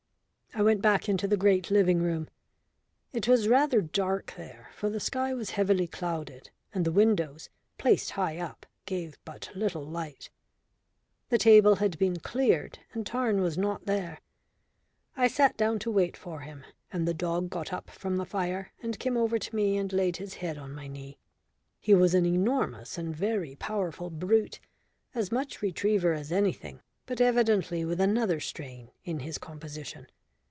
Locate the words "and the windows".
6.73-7.47